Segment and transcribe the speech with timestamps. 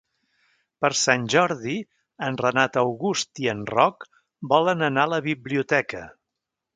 [0.83, 1.75] Per Sant Jordi
[2.29, 4.09] en Renat August i en Roc
[4.55, 6.03] volen anar a la biblioteca.